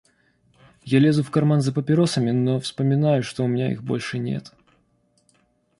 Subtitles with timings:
[0.83, 4.51] Я лезу в карман за папиросами, но вспоминаю, что у меня их больше нет.